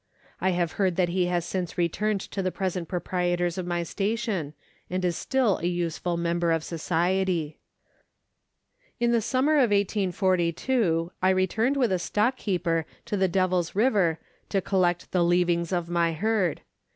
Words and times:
I 0.39 0.49
have 0.49 0.71
heard 0.81 0.95
that 0.95 1.09
he 1.09 1.27
has 1.27 1.45
since 1.45 1.77
returned 1.77 2.21
to 2.21 2.41
the 2.41 2.51
present 2.51 2.87
proprietors 2.87 3.59
of 3.59 3.67
my 3.67 3.83
station, 3.83 4.55
and 4.89 5.05
is 5.05 5.15
still 5.15 5.59
a 5.59 5.67
useful 5.67 6.17
member 6.17 6.51
of 6.51 6.63
society. 6.63 7.59
In 8.99 9.11
the 9.11 9.21
summer 9.21 9.57
of 9.57 9.69
1842 9.69 11.11
I 11.21 11.29
returned 11.29 11.77
with 11.77 11.91
a 11.91 11.99
stockkeeper 11.99 12.85
to 13.05 13.15
the 13.15 13.27
Devil's 13.27 13.75
River 13.75 14.17
to 14.49 14.59
collect 14.59 15.11
the 15.11 15.23
leavings 15.23 15.71
of 15.71 15.87
my 15.87 16.13
herd. 16.13 16.61